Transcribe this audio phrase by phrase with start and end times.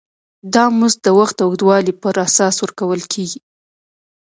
[0.53, 3.39] دا مزد د وخت د اوږدوالي پر اساس ورکول کېږي